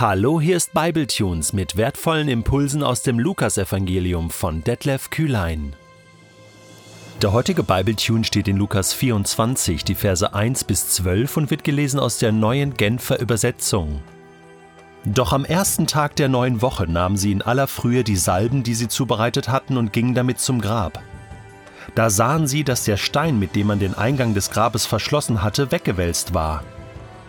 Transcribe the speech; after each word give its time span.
Hallo, 0.00 0.40
hier 0.40 0.56
ist 0.56 0.74
Bibletunes 0.74 1.52
mit 1.52 1.76
wertvollen 1.76 2.28
Impulsen 2.28 2.84
aus 2.84 3.02
dem 3.02 3.18
Lukasevangelium 3.18 4.30
von 4.30 4.62
Detlef 4.62 5.10
Kühlein. 5.10 5.72
Der 7.20 7.32
heutige 7.32 7.64
Bibletune 7.64 8.22
steht 8.22 8.46
in 8.46 8.58
Lukas 8.58 8.92
24, 8.92 9.82
die 9.82 9.96
Verse 9.96 10.32
1 10.32 10.62
bis 10.62 10.90
12 10.90 11.36
und 11.38 11.50
wird 11.50 11.64
gelesen 11.64 11.98
aus 11.98 12.18
der 12.18 12.30
neuen 12.30 12.74
Genfer 12.74 13.18
Übersetzung. 13.18 14.00
Doch 15.04 15.32
am 15.32 15.44
ersten 15.44 15.88
Tag 15.88 16.14
der 16.14 16.28
neuen 16.28 16.62
Woche 16.62 16.86
nahmen 16.86 17.16
sie 17.16 17.32
in 17.32 17.42
aller 17.42 17.66
Frühe 17.66 18.04
die 18.04 18.14
Salben, 18.14 18.62
die 18.62 18.74
sie 18.74 18.86
zubereitet 18.86 19.48
hatten, 19.48 19.76
und 19.76 19.92
gingen 19.92 20.14
damit 20.14 20.38
zum 20.38 20.60
Grab. 20.60 21.02
Da 21.96 22.08
sahen 22.08 22.46
sie, 22.46 22.62
dass 22.62 22.84
der 22.84 22.98
Stein, 22.98 23.40
mit 23.40 23.56
dem 23.56 23.66
man 23.66 23.80
den 23.80 23.94
Eingang 23.94 24.32
des 24.32 24.52
Grabes 24.52 24.86
verschlossen 24.86 25.42
hatte, 25.42 25.72
weggewälzt 25.72 26.34
war. 26.34 26.62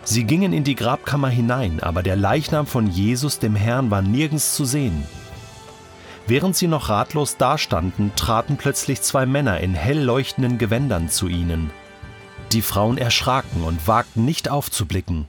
Sie 0.02 0.24
gingen 0.24 0.52
in 0.52 0.64
die 0.64 0.74
Grabkammer 0.74 1.28
hinein, 1.28 1.80
aber 1.80 2.02
der 2.02 2.16
Leichnam 2.16 2.66
von 2.66 2.86
Jesus, 2.86 3.38
dem 3.38 3.54
Herrn, 3.54 3.90
war 3.90 4.02
nirgends 4.02 4.54
zu 4.54 4.64
sehen. 4.64 5.04
Während 6.26 6.56
sie 6.56 6.68
noch 6.68 6.88
ratlos 6.88 7.36
dastanden, 7.36 8.12
traten 8.16 8.56
plötzlich 8.56 9.02
zwei 9.02 9.26
Männer 9.26 9.60
in 9.60 9.74
hell 9.74 10.00
leuchtenden 10.00 10.58
Gewändern 10.58 11.08
zu 11.08 11.28
ihnen. 11.28 11.70
Die 12.52 12.62
Frauen 12.62 12.98
erschraken 12.98 13.62
und 13.62 13.86
wagten 13.86 14.24
nicht 14.24 14.48
aufzublicken. 14.48 15.28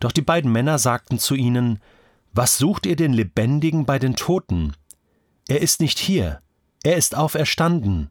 Doch 0.00 0.12
die 0.12 0.22
beiden 0.22 0.50
Männer 0.50 0.78
sagten 0.78 1.18
zu 1.18 1.34
ihnen, 1.34 1.80
Was 2.32 2.58
sucht 2.58 2.86
ihr 2.86 2.96
den 2.96 3.12
Lebendigen 3.12 3.84
bei 3.84 3.98
den 3.98 4.16
Toten? 4.16 4.74
Er 5.48 5.60
ist 5.60 5.80
nicht 5.80 5.98
hier, 5.98 6.40
er 6.82 6.96
ist 6.96 7.16
auferstanden. 7.16 8.10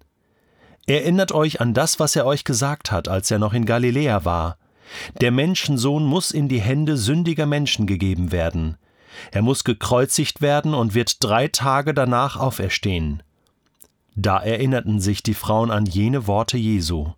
Erinnert 0.85 1.31
euch 1.31 1.61
an 1.61 1.73
das, 1.73 1.99
was 1.99 2.15
er 2.15 2.25
euch 2.25 2.43
gesagt 2.43 2.91
hat, 2.91 3.07
als 3.07 3.29
er 3.31 3.39
noch 3.39 3.53
in 3.53 3.65
Galiläa 3.65 4.25
war. 4.25 4.57
Der 5.19 5.31
Menschensohn 5.31 6.05
muss 6.05 6.31
in 6.31 6.49
die 6.49 6.61
Hände 6.61 6.97
sündiger 6.97 7.45
Menschen 7.45 7.87
gegeben 7.87 8.31
werden. 8.31 8.77
Er 9.31 9.41
muss 9.41 9.63
gekreuzigt 9.63 10.41
werden 10.41 10.73
und 10.73 10.93
wird 10.93 11.23
drei 11.23 11.47
Tage 11.47 11.93
danach 11.93 12.37
auferstehen. 12.37 13.23
Da 14.15 14.39
erinnerten 14.39 14.99
sich 14.99 15.23
die 15.23 15.33
Frauen 15.33 15.71
an 15.71 15.85
jene 15.85 16.27
Worte 16.27 16.57
Jesu. 16.57 17.11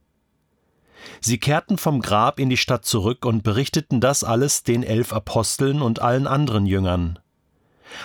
Sie 1.20 1.38
kehrten 1.38 1.78
vom 1.78 2.02
Grab 2.02 2.40
in 2.40 2.50
die 2.50 2.58
Stadt 2.58 2.86
zurück 2.86 3.26
und 3.26 3.44
berichteten 3.44 4.00
das 4.00 4.24
alles 4.24 4.64
den 4.64 4.84
elf 4.84 5.12
Aposteln 5.14 5.82
und 5.82 6.02
allen 6.02 6.28
anderen 6.28 6.66
Jüngern. 6.66 7.20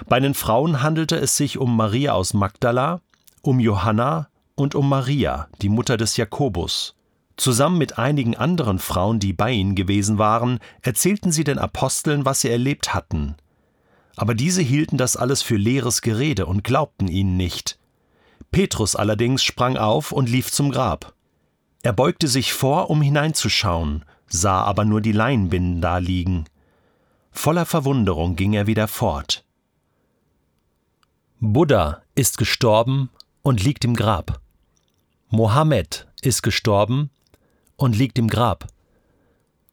Bei 0.08 0.20
den 0.20 0.34
Frauen 0.34 0.82
handelte 0.82 1.16
es 1.16 1.36
sich 1.36 1.58
um 1.58 1.76
Maria 1.76 2.12
aus 2.12 2.34
Magdala, 2.34 3.00
um 3.42 3.60
Johanna 3.60 4.28
und 4.54 4.74
um 4.74 4.88
Maria, 4.88 5.48
die 5.62 5.68
Mutter 5.68 5.96
des 5.96 6.16
Jakobus. 6.16 6.97
Zusammen 7.38 7.78
mit 7.78 7.98
einigen 7.98 8.36
anderen 8.36 8.80
Frauen, 8.80 9.20
die 9.20 9.32
bei 9.32 9.52
ihnen 9.52 9.76
gewesen 9.76 10.18
waren, 10.18 10.58
erzählten 10.82 11.30
sie 11.30 11.44
den 11.44 11.58
Aposteln, 11.58 12.24
was 12.24 12.40
sie 12.40 12.50
erlebt 12.50 12.94
hatten. 12.94 13.36
Aber 14.16 14.34
diese 14.34 14.60
hielten 14.60 14.98
das 14.98 15.16
alles 15.16 15.42
für 15.42 15.56
leeres 15.56 16.02
Gerede 16.02 16.46
und 16.46 16.64
glaubten 16.64 17.06
ihnen 17.06 17.36
nicht. 17.36 17.78
Petrus 18.50 18.96
allerdings 18.96 19.44
sprang 19.44 19.76
auf 19.76 20.10
und 20.10 20.28
lief 20.28 20.50
zum 20.50 20.72
Grab. 20.72 21.14
Er 21.82 21.92
beugte 21.92 22.26
sich 22.26 22.52
vor, 22.52 22.90
um 22.90 23.00
hineinzuschauen, 23.02 24.04
sah 24.26 24.62
aber 24.62 24.84
nur 24.84 25.00
die 25.00 25.12
Leinbinden 25.12 25.80
da 25.80 25.98
liegen. 25.98 26.46
Voller 27.30 27.66
Verwunderung 27.66 28.34
ging 28.34 28.54
er 28.54 28.66
wieder 28.66 28.88
fort. 28.88 29.44
Buddha 31.38 32.02
ist 32.16 32.36
gestorben 32.36 33.10
und 33.42 33.62
liegt 33.62 33.84
im 33.84 33.94
Grab. 33.94 34.40
Mohammed 35.30 36.08
ist 36.20 36.42
gestorben 36.42 37.10
und 37.78 37.96
liegt 37.96 38.18
im 38.18 38.28
Grab. 38.28 38.66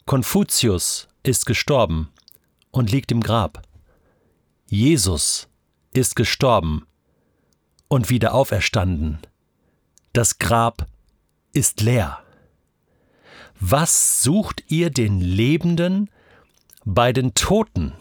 Konfuzius 0.05 1.09
ist 1.23 1.45
gestorben 1.45 2.09
und 2.71 2.91
liegt 2.91 3.11
im 3.11 3.21
Grab. 3.21 3.63
Jesus 4.67 5.49
ist 5.91 6.15
gestorben 6.15 6.85
und 7.89 8.09
wieder 8.09 8.33
auferstanden. 8.33 9.19
Das 10.13 10.37
Grab 10.39 10.87
ist 11.51 11.81
leer. 11.81 12.19
Was 13.59 14.21
sucht 14.21 14.63
ihr 14.67 14.91
den 14.91 15.19
Lebenden 15.19 16.09
bei 16.85 17.11
den 17.11 17.33
Toten? 17.33 17.93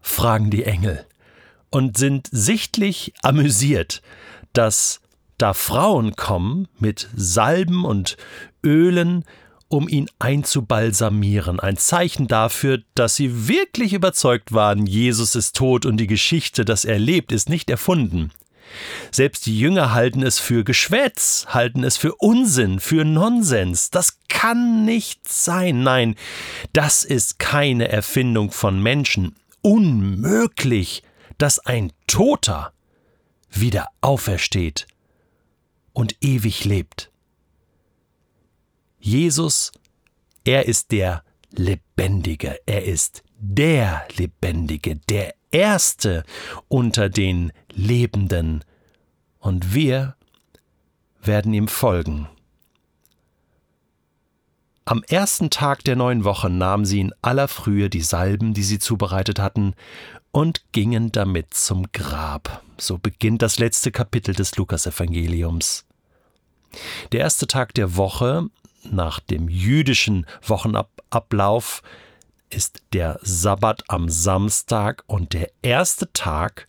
fragen 0.00 0.50
die 0.50 0.64
Engel 0.64 1.06
und 1.70 1.96
sind 1.96 2.28
sichtlich 2.30 3.14
amüsiert, 3.22 4.02
dass 4.52 5.00
da 5.38 5.54
Frauen 5.54 6.14
kommen 6.16 6.68
mit 6.78 7.08
Salben 7.14 7.84
und 7.84 8.16
Ölen 8.62 9.24
um 9.68 9.88
ihn 9.88 10.08
einzubalsamieren, 10.18 11.58
ein 11.60 11.76
Zeichen 11.76 12.28
dafür, 12.28 12.82
dass 12.94 13.16
sie 13.16 13.48
wirklich 13.48 13.92
überzeugt 13.92 14.52
waren, 14.52 14.86
Jesus 14.86 15.34
ist 15.34 15.56
tot 15.56 15.86
und 15.86 15.96
die 15.96 16.06
Geschichte, 16.06 16.64
dass 16.64 16.84
er 16.84 16.98
lebt, 16.98 17.32
ist 17.32 17.48
nicht 17.48 17.70
erfunden. 17.70 18.30
Selbst 19.10 19.46
die 19.46 19.58
Jünger 19.58 19.92
halten 19.92 20.22
es 20.22 20.38
für 20.38 20.64
Geschwätz, 20.64 21.46
halten 21.48 21.84
es 21.84 21.96
für 21.96 22.14
Unsinn, 22.16 22.80
für 22.80 23.04
Nonsens. 23.04 23.90
Das 23.90 24.18
kann 24.28 24.84
nicht 24.84 25.28
sein. 25.28 25.82
Nein, 25.82 26.16
das 26.72 27.04
ist 27.04 27.38
keine 27.38 27.88
Erfindung 27.88 28.50
von 28.50 28.82
Menschen. 28.82 29.36
Unmöglich, 29.62 31.02
dass 31.38 31.58
ein 31.60 31.92
Toter 32.06 32.72
wieder 33.50 33.86
aufersteht 34.00 34.86
und 35.92 36.16
ewig 36.20 36.64
lebt. 36.64 37.10
Jesus, 39.04 39.70
er 40.46 40.64
ist 40.64 40.90
der 40.90 41.24
Lebendige, 41.50 42.58
er 42.64 42.86
ist 42.86 43.22
der 43.38 44.06
Lebendige, 44.16 44.96
der 44.96 45.34
Erste 45.50 46.24
unter 46.68 47.10
den 47.10 47.52
Lebenden, 47.70 48.64
und 49.40 49.74
wir 49.74 50.16
werden 51.22 51.52
ihm 51.52 51.68
folgen. 51.68 52.30
Am 54.86 55.02
ersten 55.02 55.50
Tag 55.50 55.84
der 55.84 55.96
neuen 55.96 56.24
Woche 56.24 56.48
nahmen 56.48 56.86
sie 56.86 57.00
in 57.00 57.12
aller 57.20 57.48
Frühe 57.48 57.90
die 57.90 58.00
Salben, 58.00 58.54
die 58.54 58.62
sie 58.62 58.78
zubereitet 58.78 59.38
hatten, 59.38 59.74
und 60.30 60.64
gingen 60.72 61.12
damit 61.12 61.52
zum 61.52 61.92
Grab. 61.92 62.62
So 62.78 62.96
beginnt 62.96 63.42
das 63.42 63.58
letzte 63.58 63.92
Kapitel 63.92 64.34
des 64.34 64.56
Lukasevangeliums. 64.56 65.84
Der 67.12 67.20
erste 67.20 67.46
Tag 67.46 67.74
der 67.74 67.96
Woche 67.96 68.48
nach 68.90 69.20
dem 69.20 69.48
jüdischen 69.48 70.26
Wochenablauf 70.42 71.82
ist 72.50 72.82
der 72.92 73.18
Sabbat 73.22 73.84
am 73.88 74.08
Samstag 74.08 75.02
und 75.06 75.32
der 75.32 75.50
erste 75.62 76.12
Tag 76.12 76.68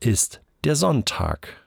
ist 0.00 0.40
der 0.64 0.76
Sonntag. 0.76 1.64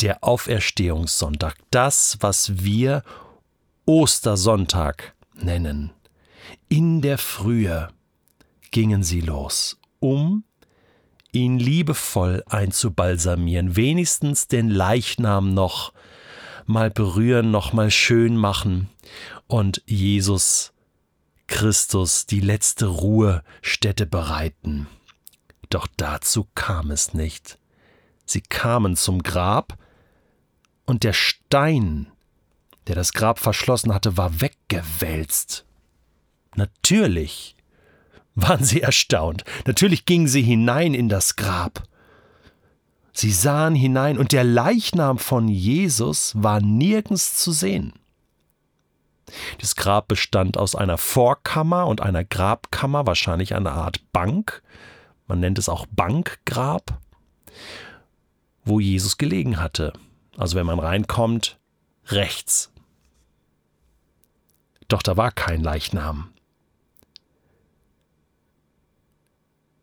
Der 0.00 0.24
Auferstehungssonntag, 0.24 1.56
das, 1.70 2.18
was 2.20 2.64
wir 2.64 3.02
Ostersonntag 3.84 5.14
nennen. 5.34 5.92
In 6.68 7.02
der 7.02 7.18
Frühe 7.18 7.88
gingen 8.70 9.02
sie 9.02 9.20
los, 9.20 9.78
um 10.00 10.44
ihn 11.32 11.58
liebevoll 11.58 12.42
einzubalsamieren, 12.46 13.76
wenigstens 13.76 14.48
den 14.48 14.68
Leichnam 14.68 15.54
noch 15.54 15.92
mal 16.66 16.90
berühren, 16.90 17.50
noch 17.50 17.72
mal 17.72 17.90
schön 17.90 18.36
machen 18.36 18.88
und 19.46 19.82
Jesus 19.86 20.72
Christus 21.46 22.26
die 22.26 22.40
letzte 22.40 22.86
Ruhestätte 22.86 24.06
bereiten. 24.06 24.86
Doch 25.70 25.86
dazu 25.96 26.46
kam 26.54 26.90
es 26.90 27.14
nicht. 27.14 27.58
Sie 28.24 28.40
kamen 28.40 28.96
zum 28.96 29.22
Grab, 29.22 29.78
und 30.84 31.04
der 31.04 31.12
Stein, 31.12 32.10
der 32.86 32.94
das 32.94 33.12
Grab 33.12 33.38
verschlossen 33.38 33.94
hatte, 33.94 34.16
war 34.16 34.40
weggewälzt. 34.40 35.64
Natürlich 36.56 37.56
waren 38.34 38.64
sie 38.64 38.80
erstaunt. 38.82 39.44
Natürlich 39.66 40.04
gingen 40.04 40.28
sie 40.28 40.42
hinein 40.42 40.94
in 40.94 41.08
das 41.08 41.36
Grab. 41.36 41.84
Sie 43.12 43.30
sahen 43.30 43.74
hinein, 43.74 44.18
und 44.18 44.32
der 44.32 44.44
Leichnam 44.44 45.18
von 45.18 45.48
Jesus 45.48 46.32
war 46.34 46.60
nirgends 46.60 47.36
zu 47.36 47.52
sehen. 47.52 47.92
Das 49.58 49.76
Grab 49.76 50.08
bestand 50.08 50.56
aus 50.56 50.74
einer 50.74 50.98
Vorkammer 50.98 51.86
und 51.86 52.00
einer 52.00 52.24
Grabkammer, 52.24 53.06
wahrscheinlich 53.06 53.54
eine 53.54 53.72
Art 53.72 54.00
Bank. 54.12 54.62
Man 55.26 55.40
nennt 55.40 55.58
es 55.58 55.68
auch 55.68 55.86
Bankgrab, 55.90 57.00
wo 58.64 58.80
Jesus 58.80 59.18
gelegen 59.18 59.60
hatte. 59.60 59.92
Also 60.36 60.56
wenn 60.56 60.66
man 60.66 60.78
reinkommt, 60.78 61.58
rechts. 62.06 62.70
Doch 64.88 65.02
da 65.02 65.16
war 65.16 65.30
kein 65.32 65.62
Leichnam. 65.62 66.30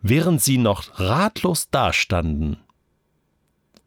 Während 0.01 0.41
sie 0.41 0.57
noch 0.57 0.99
ratlos 0.99 1.69
dastanden, 1.69 2.57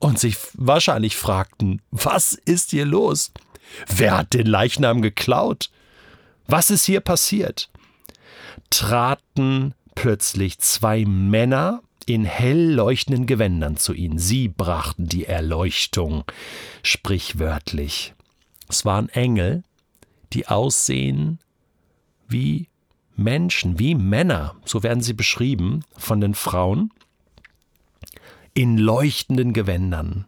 und 0.03 0.19
sich 0.19 0.37
wahrscheinlich 0.55 1.17
fragten, 1.17 1.81
was 1.93 2.35
ist 2.35 2.71
hier 2.71 2.85
los? 2.85 3.31
Wer 3.87 4.19
hat 4.19 4.35
den 4.35 4.47
Leichnam 4.47 5.01
geklaut? 5.01 5.71
Was 6.49 6.71
ist 6.71 6.85
hier 6.85 7.01
passiert? 7.01 7.71
Traten 8.69 9.75
plötzlich 9.95 10.59
zwei 10.59 11.05
Männer 11.05 11.83
in 12.05 12.25
hell 12.25 12.73
leuchtenden 12.73 13.27
Gewändern 13.27 13.77
zu 13.77 13.93
ihnen. 13.93 14.19
Sie 14.19 14.49
brachten 14.49 15.07
die 15.07 15.27
Erleuchtung, 15.27 16.25
sprichwörtlich. 16.83 18.15
Es 18.69 18.85
waren 18.85 19.09
Engel, 19.09 19.63
die 20.33 20.49
aussehen 20.49 21.39
wie 22.27 22.67
Menschen, 23.15 23.79
wie 23.79 23.95
Männer, 23.95 24.57
so 24.65 24.83
werden 24.83 25.03
sie 25.03 25.13
beschrieben 25.13 25.85
von 25.97 26.21
den 26.21 26.35
Frauen, 26.35 26.91
in 28.55 28.79
leuchtenden 28.79 29.53
Gewändern. 29.53 30.27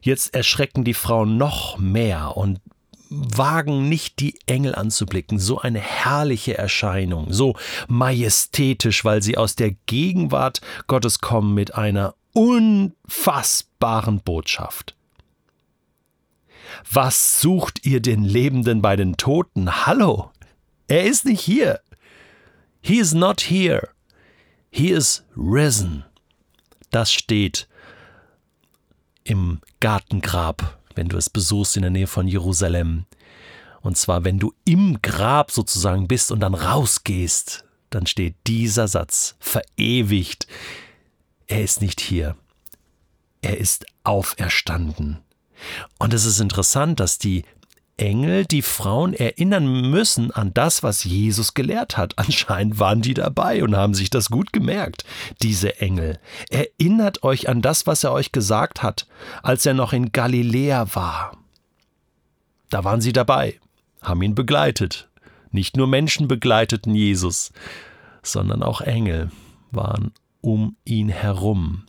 Jetzt 0.00 0.34
erschrecken 0.34 0.84
die 0.84 0.94
Frauen 0.94 1.36
noch 1.36 1.78
mehr 1.78 2.36
und 2.36 2.60
wagen 3.08 3.88
nicht 3.88 4.18
die 4.18 4.38
Engel 4.46 4.74
anzublicken, 4.74 5.38
so 5.38 5.60
eine 5.60 5.78
herrliche 5.78 6.58
Erscheinung, 6.58 7.32
so 7.32 7.56
majestätisch, 7.88 9.04
weil 9.04 9.22
sie 9.22 9.36
aus 9.36 9.54
der 9.54 9.72
Gegenwart 9.86 10.60
Gottes 10.86 11.20
kommen 11.20 11.54
mit 11.54 11.74
einer 11.74 12.14
unfassbaren 12.32 14.20
Botschaft. 14.20 14.96
Was 16.90 17.40
sucht 17.40 17.86
ihr 17.86 18.00
den 18.00 18.24
Lebenden 18.24 18.82
bei 18.82 18.96
den 18.96 19.16
Toten? 19.16 19.86
Hallo, 19.86 20.30
er 20.88 21.04
ist 21.04 21.24
nicht 21.24 21.40
hier. 21.40 21.80
He 22.80 22.98
is 22.98 23.14
not 23.14 23.40
here. 23.42 23.88
He 24.70 24.90
is 24.90 25.24
risen. 25.36 26.04
Das 26.90 27.12
steht 27.12 27.68
im 29.24 29.60
Gartengrab 29.80 30.76
wenn 30.96 31.08
du 31.08 31.16
es 31.16 31.30
besuchst 31.30 31.76
in 31.76 31.82
der 31.82 31.90
Nähe 31.90 32.06
von 32.06 32.26
Jerusalem. 32.26 33.04
Und 33.82 33.96
zwar, 33.96 34.24
wenn 34.24 34.38
du 34.38 34.52
im 34.64 35.00
Grab 35.02 35.52
sozusagen 35.52 36.08
bist 36.08 36.32
und 36.32 36.40
dann 36.40 36.54
rausgehst, 36.54 37.64
dann 37.90 38.06
steht 38.06 38.34
dieser 38.46 38.88
Satz 38.88 39.36
verewigt. 39.38 40.48
Er 41.46 41.62
ist 41.62 41.80
nicht 41.80 42.00
hier. 42.00 42.36
Er 43.42 43.58
ist 43.58 43.86
auferstanden. 44.02 45.18
Und 45.98 46.12
es 46.12 46.24
ist 46.24 46.40
interessant, 46.40 46.98
dass 46.98 47.18
die 47.18 47.44
Engel 47.98 48.44
die 48.44 48.62
Frauen 48.62 49.14
erinnern 49.14 49.90
müssen 49.90 50.30
an 50.30 50.52
das, 50.52 50.82
was 50.82 51.04
Jesus 51.04 51.54
gelehrt 51.54 51.96
hat. 51.96 52.14
Anscheinend 52.18 52.78
waren 52.78 53.02
die 53.02 53.14
dabei 53.14 53.62
und 53.62 53.76
haben 53.76 53.94
sich 53.94 54.10
das 54.10 54.28
gut 54.28 54.52
gemerkt, 54.52 55.04
diese 55.42 55.80
Engel. 55.80 56.18
Erinnert 56.50 57.22
euch 57.22 57.48
an 57.48 57.62
das, 57.62 57.86
was 57.86 58.04
er 58.04 58.12
euch 58.12 58.32
gesagt 58.32 58.82
hat, 58.82 59.06
als 59.42 59.64
er 59.66 59.74
noch 59.74 59.92
in 59.92 60.12
Galiläa 60.12 60.94
war. 60.94 61.36
Da 62.68 62.84
waren 62.84 63.00
sie 63.00 63.12
dabei, 63.12 63.58
haben 64.02 64.22
ihn 64.22 64.34
begleitet. 64.34 65.08
Nicht 65.50 65.76
nur 65.76 65.86
Menschen 65.86 66.28
begleiteten 66.28 66.94
Jesus, 66.94 67.52
sondern 68.22 68.62
auch 68.62 68.80
Engel 68.80 69.30
waren 69.70 70.12
um 70.40 70.76
ihn 70.84 71.08
herum. 71.08 71.86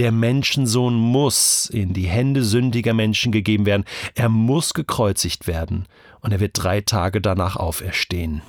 Der 0.00 0.12
Menschensohn 0.12 0.94
muss 0.94 1.68
in 1.68 1.92
die 1.92 2.06
Hände 2.06 2.42
sündiger 2.42 2.94
Menschen 2.94 3.32
gegeben 3.32 3.66
werden. 3.66 3.84
Er 4.14 4.30
muss 4.30 4.72
gekreuzigt 4.72 5.46
werden 5.46 5.84
und 6.22 6.32
er 6.32 6.40
wird 6.40 6.52
drei 6.54 6.80
Tage 6.80 7.20
danach 7.20 7.56
auferstehen. 7.56 8.40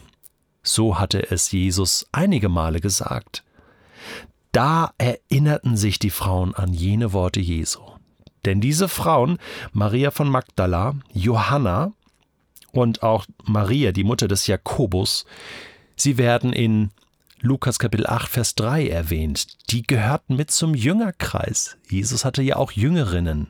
So 0.64 0.98
hatte 0.98 1.30
es 1.30 1.52
Jesus 1.52 2.08
einige 2.14 2.48
Male 2.48 2.80
gesagt. 2.80 3.44
Da 4.54 4.94
erinnerten 4.98 5.76
sich 5.76 6.00
die 6.00 6.10
Frauen 6.10 6.56
an 6.56 6.72
jene 6.72 7.12
Worte 7.12 7.42
Jesu. 7.42 7.82
Denn 8.46 8.62
diese 8.62 8.88
Frauen, 8.88 9.38
Maria 9.74 10.12
von 10.12 10.30
Magdala, 10.30 10.96
Johanna 11.12 11.92
und 12.72 13.04
auch 13.04 13.26
Maria, 13.44 13.92
die 13.92 14.06
Mutter 14.06 14.30
des 14.30 14.48
Jakobus, 14.48 15.26
sie 15.98 16.18
werden 16.18 16.54
in 16.54 16.92
Lukas 17.44 17.80
Kapitel 17.80 18.06
8, 18.06 18.30
Vers 18.30 18.54
3 18.54 18.88
erwähnt. 18.88 19.72
Die 19.72 19.82
gehörten 19.82 20.36
mit 20.36 20.52
zum 20.52 20.76
Jüngerkreis. 20.76 21.76
Jesus 21.90 22.24
hatte 22.24 22.44
ja 22.44 22.58
auch 22.58 22.72
Jüngerinnen. 22.72 23.48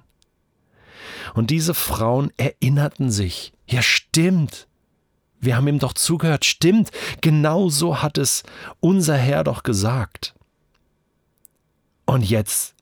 Und 1.33 1.49
diese 1.49 1.73
Frauen 1.73 2.31
erinnerten 2.37 3.11
sich, 3.11 3.51
ja 3.67 3.81
stimmt, 3.81 4.69
wir 5.41 5.57
haben 5.57 5.67
ihm 5.67 5.79
doch 5.79 5.91
zugehört, 5.91 6.45
stimmt, 6.45 6.91
genau 7.19 7.67
so 7.67 8.01
hat 8.01 8.17
es 8.17 8.43
unser 8.79 9.17
Herr 9.17 9.43
doch 9.43 9.63
gesagt. 9.63 10.35
Und 12.05 12.23
jetzt, 12.23 12.75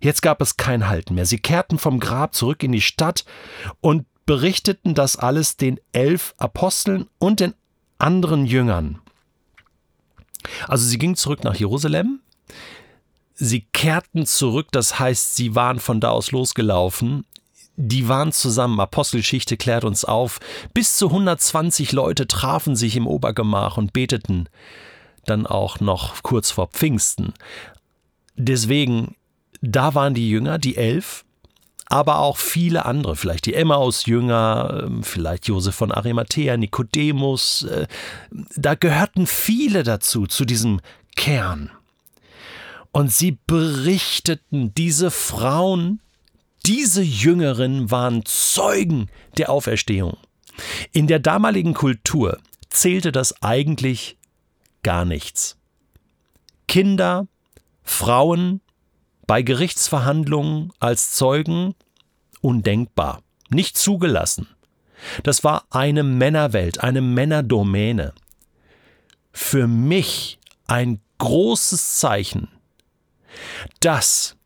jetzt 0.00 0.22
gab 0.22 0.40
es 0.40 0.56
kein 0.56 0.88
Halten 0.88 1.16
mehr. 1.16 1.26
Sie 1.26 1.38
kehrten 1.38 1.78
vom 1.78 1.98
Grab 1.98 2.36
zurück 2.36 2.62
in 2.62 2.70
die 2.70 2.80
Stadt 2.80 3.24
und 3.80 4.06
berichteten 4.26 4.94
das 4.94 5.16
alles 5.16 5.56
den 5.56 5.80
elf 5.90 6.34
Aposteln 6.38 7.08
und 7.18 7.40
den 7.40 7.54
anderen 7.98 8.46
Jüngern. 8.46 9.00
Also 10.68 10.86
sie 10.86 10.98
gingen 10.98 11.16
zurück 11.16 11.44
nach 11.44 11.54
Jerusalem. 11.56 12.20
Sie 13.34 13.66
kehrten 13.72 14.24
zurück, 14.24 14.68
das 14.72 14.98
heißt, 14.98 15.36
sie 15.36 15.54
waren 15.54 15.78
von 15.78 16.00
da 16.00 16.10
aus 16.10 16.30
losgelaufen. 16.32 17.26
Die 17.76 18.08
waren 18.08 18.32
zusammen, 18.32 18.80
Apostelgeschichte 18.80 19.58
klärt 19.58 19.84
uns 19.84 20.06
auf. 20.06 20.40
Bis 20.72 20.96
zu 20.96 21.08
120 21.08 21.92
Leute 21.92 22.26
trafen 22.26 22.74
sich 22.74 22.96
im 22.96 23.06
Obergemach 23.06 23.76
und 23.76 23.92
beteten 23.92 24.48
dann 25.26 25.46
auch 25.46 25.80
noch 25.80 26.22
kurz 26.22 26.50
vor 26.50 26.68
Pfingsten. 26.68 27.34
Deswegen, 28.36 29.16
da 29.60 29.94
waren 29.94 30.14
die 30.14 30.30
Jünger, 30.30 30.58
die 30.58 30.76
elf, 30.76 31.25
aber 31.86 32.18
auch 32.18 32.36
viele 32.36 32.84
andere, 32.84 33.16
vielleicht 33.16 33.46
die 33.46 33.54
Emmaus-Jünger, 33.54 34.84
ähm, 34.84 35.02
vielleicht 35.02 35.46
Josef 35.46 35.74
von 35.74 35.92
Arimathea, 35.92 36.56
Nikodemus, 36.56 37.62
äh, 37.62 37.86
da 38.56 38.74
gehörten 38.74 39.26
viele 39.26 39.82
dazu, 39.82 40.26
zu 40.26 40.44
diesem 40.44 40.80
Kern. 41.14 41.70
Und 42.92 43.12
sie 43.12 43.38
berichteten, 43.46 44.74
diese 44.74 45.10
Frauen, 45.10 46.00
diese 46.64 47.02
Jüngerinnen 47.02 47.90
waren 47.90 48.24
Zeugen 48.24 49.08
der 49.36 49.50
Auferstehung. 49.50 50.16
In 50.92 51.06
der 51.06 51.18
damaligen 51.18 51.74
Kultur 51.74 52.38
zählte 52.70 53.12
das 53.12 53.42
eigentlich 53.42 54.16
gar 54.82 55.04
nichts. 55.04 55.56
Kinder, 56.66 57.28
Frauen, 57.82 58.60
bei 59.26 59.42
Gerichtsverhandlungen 59.42 60.72
als 60.78 61.12
Zeugen 61.12 61.74
undenkbar, 62.40 63.22
nicht 63.50 63.76
zugelassen. 63.76 64.48
Das 65.22 65.44
war 65.44 65.64
eine 65.70 66.02
Männerwelt, 66.02 66.80
eine 66.80 67.00
Männerdomäne. 67.00 68.14
Für 69.32 69.66
mich 69.66 70.38
ein 70.66 71.00
großes 71.18 71.98
Zeichen, 71.98 72.48
dass 73.80 74.36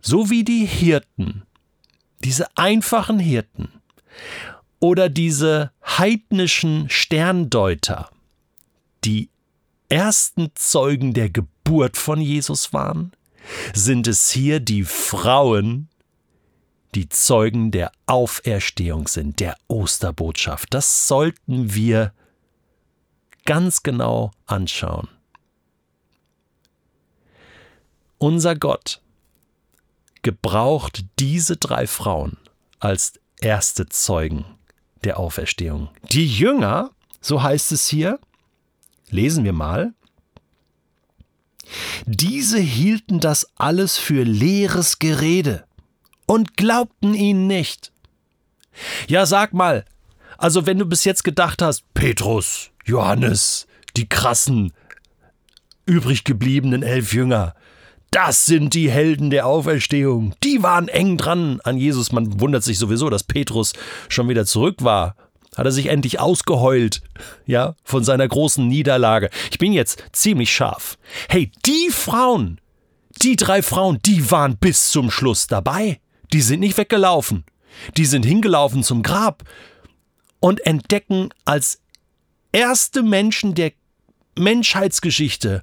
so 0.00 0.28
wie 0.30 0.44
die 0.44 0.66
Hirten, 0.66 1.44
diese 2.22 2.46
einfachen 2.56 3.18
Hirten 3.18 3.68
oder 4.80 5.08
diese 5.08 5.72
heidnischen 5.82 6.90
Sterndeuter, 6.90 8.10
die 9.04 9.30
ersten 9.88 10.50
Zeugen 10.54 11.14
der 11.14 11.30
Geburt 11.30 11.96
von 11.96 12.20
Jesus 12.20 12.72
waren, 12.72 13.12
sind 13.74 14.06
es 14.06 14.30
hier 14.30 14.60
die 14.60 14.84
Frauen, 14.84 15.88
die 16.94 17.08
Zeugen 17.08 17.70
der 17.70 17.92
Auferstehung 18.06 19.08
sind, 19.08 19.40
der 19.40 19.56
Osterbotschaft. 19.68 20.72
Das 20.72 21.08
sollten 21.08 21.74
wir 21.74 22.12
ganz 23.44 23.82
genau 23.82 24.30
anschauen. 24.46 25.08
Unser 28.18 28.56
Gott 28.56 29.02
gebraucht 30.22 31.04
diese 31.18 31.56
drei 31.56 31.86
Frauen 31.86 32.38
als 32.78 33.20
erste 33.40 33.86
Zeugen 33.86 34.44
der 35.04 35.18
Auferstehung. 35.18 35.90
Die 36.10 36.26
Jünger, 36.26 36.90
so 37.20 37.42
heißt 37.42 37.72
es 37.72 37.86
hier, 37.86 38.18
lesen 39.10 39.44
wir 39.44 39.52
mal, 39.52 39.92
diese 42.06 42.58
hielten 42.58 43.20
das 43.20 43.48
alles 43.56 43.96
für 43.96 44.24
leeres 44.24 44.98
Gerede 44.98 45.64
und 46.26 46.56
glaubten 46.56 47.14
ihnen 47.14 47.46
nicht. 47.46 47.92
Ja, 49.08 49.26
sag 49.26 49.52
mal, 49.52 49.84
also 50.38 50.66
wenn 50.66 50.78
du 50.78 50.86
bis 50.86 51.04
jetzt 51.04 51.24
gedacht 51.24 51.62
hast, 51.62 51.84
Petrus, 51.94 52.70
Johannes, 52.84 53.66
die 53.96 54.08
krassen, 54.08 54.72
übrig 55.86 56.24
gebliebenen 56.24 56.82
elf 56.82 57.12
Jünger, 57.12 57.54
das 58.10 58.46
sind 58.46 58.74
die 58.74 58.90
Helden 58.90 59.30
der 59.30 59.46
Auferstehung. 59.46 60.34
Die 60.44 60.62
waren 60.62 60.86
eng 60.86 61.16
dran 61.16 61.60
an 61.64 61.76
Jesus. 61.76 62.12
Man 62.12 62.40
wundert 62.40 62.62
sich 62.62 62.78
sowieso, 62.78 63.10
dass 63.10 63.24
Petrus 63.24 63.72
schon 64.08 64.28
wieder 64.28 64.46
zurück 64.46 64.84
war 64.84 65.16
hat 65.56 65.66
er 65.66 65.72
sich 65.72 65.86
endlich 65.86 66.20
ausgeheult, 66.20 67.02
ja, 67.46 67.74
von 67.84 68.04
seiner 68.04 68.26
großen 68.26 68.66
Niederlage. 68.66 69.30
Ich 69.50 69.58
bin 69.58 69.72
jetzt 69.72 70.02
ziemlich 70.12 70.52
scharf. 70.52 70.98
Hey, 71.28 71.50
die 71.64 71.90
Frauen, 71.90 72.60
die 73.22 73.36
drei 73.36 73.62
Frauen, 73.62 73.98
die 74.04 74.30
waren 74.30 74.56
bis 74.56 74.90
zum 74.90 75.10
Schluss 75.10 75.46
dabei. 75.46 76.00
Die 76.32 76.42
sind 76.42 76.60
nicht 76.60 76.76
weggelaufen. 76.76 77.44
Die 77.96 78.06
sind 78.06 78.24
hingelaufen 78.24 78.82
zum 78.82 79.02
Grab 79.02 79.44
und 80.40 80.64
entdecken 80.66 81.30
als 81.44 81.80
erste 82.52 83.02
Menschen 83.02 83.54
der 83.54 83.72
Menschheitsgeschichte, 84.36 85.62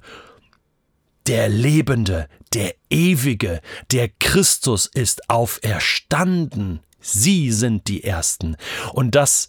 der 1.26 1.48
Lebende, 1.48 2.28
der 2.52 2.74
Ewige, 2.90 3.60
der 3.90 4.08
Christus 4.08 4.86
ist 4.86 5.30
auferstanden. 5.30 6.80
Sie 7.00 7.50
sind 7.52 7.88
die 7.88 8.04
Ersten. 8.04 8.56
Und 8.92 9.14
das 9.14 9.48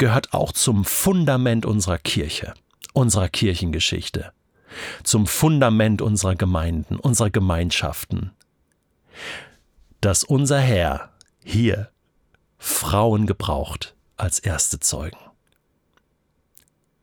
gehört 0.00 0.32
auch 0.32 0.52
zum 0.52 0.86
Fundament 0.86 1.66
unserer 1.66 1.98
Kirche, 1.98 2.54
unserer 2.94 3.28
Kirchengeschichte, 3.28 4.32
zum 5.04 5.26
Fundament 5.26 6.00
unserer 6.00 6.36
Gemeinden, 6.36 6.96
unserer 6.96 7.28
Gemeinschaften, 7.28 8.32
dass 10.00 10.24
unser 10.24 10.58
Herr 10.58 11.10
hier 11.44 11.90
Frauen 12.58 13.26
gebraucht 13.26 13.94
als 14.16 14.38
erste 14.38 14.80
Zeugen. 14.80 15.18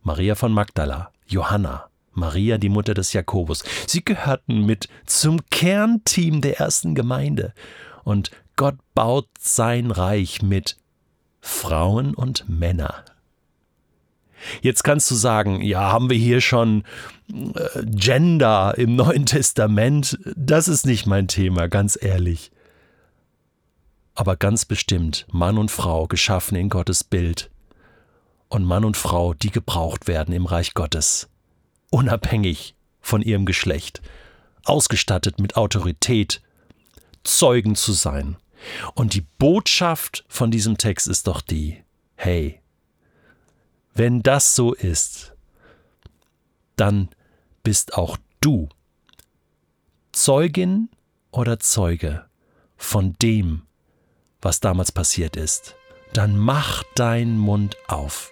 Maria 0.01 0.33
von 0.33 0.51
Magdala, 0.51 1.11
Johanna, 1.27 1.89
Maria, 2.13 2.57
die 2.57 2.69
Mutter 2.69 2.95
des 2.95 3.13
Jakobus. 3.13 3.63
Sie 3.85 4.03
gehörten 4.03 4.65
mit 4.65 4.89
zum 5.05 5.47
Kernteam 5.51 6.41
der 6.41 6.59
ersten 6.59 6.95
Gemeinde. 6.95 7.53
Und 8.03 8.31
Gott 8.55 8.77
baut 8.95 9.27
sein 9.37 9.91
Reich 9.91 10.41
mit 10.41 10.77
Frauen 11.47 12.13
und 12.13 12.47
Männern. 12.47 13.03
Jetzt 14.61 14.83
kannst 14.83 15.09
du 15.09 15.15
sagen, 15.15 15.61
ja, 15.61 15.91
haben 15.91 16.09
wir 16.09 16.17
hier 16.17 16.41
schon 16.41 16.83
äh, 17.31 17.83
Gender 17.85 18.75
im 18.77 18.95
Neuen 18.95 19.25
Testament? 19.25 20.19
Das 20.35 20.67
ist 20.67 20.85
nicht 20.85 21.07
mein 21.07 21.27
Thema, 21.27 21.67
ganz 21.67 21.97
ehrlich. 21.99 22.51
Aber 24.13 24.35
ganz 24.35 24.65
bestimmt 24.65 25.25
Mann 25.31 25.57
und 25.57 25.71
Frau 25.71 26.07
geschaffen 26.07 26.55
in 26.55 26.69
Gottes 26.69 27.03
Bild 27.03 27.49
und 28.49 28.63
Mann 28.63 28.85
und 28.85 28.97
Frau, 28.97 29.33
die 29.33 29.51
gebraucht 29.51 30.07
werden 30.07 30.33
im 30.33 30.45
Reich 30.45 30.73
Gottes 30.73 31.29
unabhängig 31.89 32.75
von 33.01 33.21
ihrem 33.21 33.45
Geschlecht, 33.45 34.01
ausgestattet 34.65 35.39
mit 35.39 35.55
Autorität, 35.55 36.41
Zeugen 37.23 37.75
zu 37.75 37.93
sein. 37.93 38.37
Und 38.93 39.13
die 39.13 39.25
Botschaft 39.37 40.25
von 40.27 40.51
diesem 40.51 40.77
Text 40.77 41.07
ist 41.07 41.27
doch 41.27 41.41
die, 41.41 41.83
hey, 42.15 42.61
wenn 43.93 44.21
das 44.21 44.55
so 44.55 44.73
ist, 44.73 45.33
dann 46.75 47.09
bist 47.63 47.95
auch 47.95 48.17
du 48.41 48.69
Zeugin 50.11 50.89
oder 51.31 51.59
Zeuge 51.59 52.25
von 52.75 53.15
dem, 53.21 53.63
was 54.41 54.59
damals 54.59 54.91
passiert 54.91 55.35
ist. 55.35 55.75
Dann 56.13 56.37
mach 56.37 56.83
deinen 56.95 57.37
Mund 57.37 57.75
auf 57.87 58.31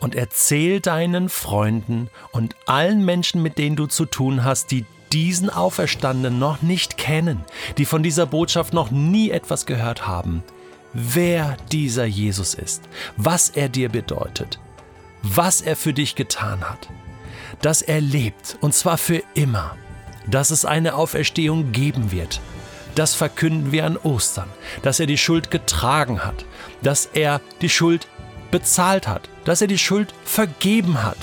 und 0.00 0.14
erzähl 0.14 0.80
deinen 0.80 1.28
Freunden 1.28 2.08
und 2.32 2.56
allen 2.66 3.04
Menschen, 3.04 3.42
mit 3.42 3.58
denen 3.58 3.76
du 3.76 3.86
zu 3.86 4.04
tun 4.06 4.44
hast, 4.44 4.70
die 4.70 4.84
diesen 5.16 5.48
Auferstandenen 5.48 6.38
noch 6.38 6.60
nicht 6.60 6.98
kennen, 6.98 7.42
die 7.78 7.86
von 7.86 8.02
dieser 8.02 8.26
Botschaft 8.26 8.74
noch 8.74 8.90
nie 8.90 9.30
etwas 9.30 9.64
gehört 9.64 10.06
haben, 10.06 10.42
wer 10.92 11.56
dieser 11.72 12.04
Jesus 12.04 12.52
ist, 12.52 12.82
was 13.16 13.48
er 13.48 13.70
dir 13.70 13.88
bedeutet, 13.88 14.60
was 15.22 15.62
er 15.62 15.74
für 15.74 15.94
dich 15.94 16.16
getan 16.16 16.60
hat, 16.68 16.90
dass 17.62 17.80
er 17.80 18.02
lebt 18.02 18.58
und 18.60 18.74
zwar 18.74 18.98
für 18.98 19.22
immer, 19.32 19.74
dass 20.26 20.50
es 20.50 20.66
eine 20.66 20.94
Auferstehung 20.94 21.72
geben 21.72 22.12
wird. 22.12 22.42
Das 22.94 23.14
verkünden 23.14 23.72
wir 23.72 23.86
an 23.86 23.96
Ostern, 23.96 24.50
dass 24.82 25.00
er 25.00 25.06
die 25.06 25.16
Schuld 25.16 25.50
getragen 25.50 26.24
hat, 26.24 26.44
dass 26.82 27.06
er 27.06 27.40
die 27.62 27.70
Schuld 27.70 28.06
bezahlt 28.50 29.08
hat, 29.08 29.30
dass 29.46 29.62
er 29.62 29.66
die 29.66 29.78
Schuld 29.78 30.12
vergeben 30.26 31.02
hat, 31.02 31.18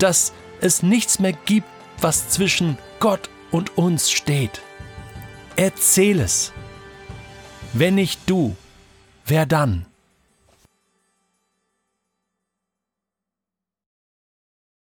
dass 0.00 0.32
es 0.60 0.82
nichts 0.82 1.20
mehr 1.20 1.32
gibt, 1.44 1.68
was 2.00 2.28
zwischen 2.28 2.76
Gott 3.00 3.30
und 3.50 3.76
uns 3.78 4.10
steht. 4.10 4.60
Erzähl 5.56 6.20
es. 6.20 6.52
Wenn 7.72 7.94
nicht 7.96 8.20
du, 8.26 8.56
wer 9.26 9.46
dann? 9.46 9.86